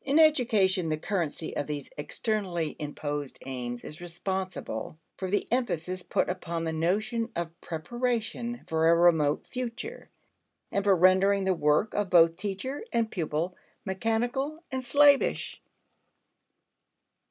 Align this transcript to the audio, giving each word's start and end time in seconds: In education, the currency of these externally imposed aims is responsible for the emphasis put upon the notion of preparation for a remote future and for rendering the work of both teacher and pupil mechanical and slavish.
In 0.00 0.18
education, 0.18 0.88
the 0.88 0.96
currency 0.96 1.54
of 1.54 1.66
these 1.66 1.90
externally 1.98 2.74
imposed 2.78 3.38
aims 3.44 3.84
is 3.84 4.00
responsible 4.00 4.96
for 5.18 5.30
the 5.30 5.46
emphasis 5.52 6.02
put 6.02 6.30
upon 6.30 6.64
the 6.64 6.72
notion 6.72 7.30
of 7.36 7.60
preparation 7.60 8.64
for 8.66 8.88
a 8.88 8.94
remote 8.96 9.46
future 9.46 10.08
and 10.72 10.82
for 10.82 10.96
rendering 10.96 11.44
the 11.44 11.52
work 11.52 11.92
of 11.92 12.08
both 12.08 12.36
teacher 12.36 12.82
and 12.90 13.10
pupil 13.10 13.54
mechanical 13.84 14.64
and 14.72 14.82
slavish. 14.82 15.60